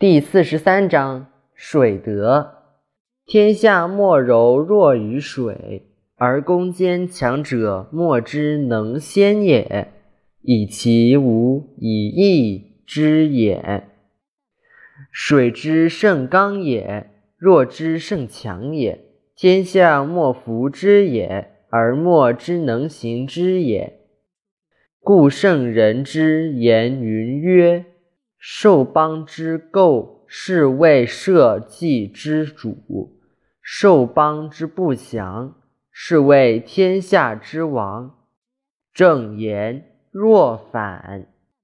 [0.00, 2.54] 第四十三章水德。
[3.26, 9.88] 天下莫柔弱于水，而攻坚强者莫之能先也，
[10.40, 13.88] 以其无以易之也。
[15.12, 19.04] 水之胜刚也，弱之胜强也。
[19.36, 24.00] 天下莫服之也，而莫之能行之也。
[25.00, 27.84] 故圣人之言云曰
[28.42, 32.70] ：“受邦之垢，是为社稷之主；
[33.60, 35.54] 受邦之不祥，
[35.92, 38.16] 是为天下之王。”
[38.94, 41.26] 正言若反。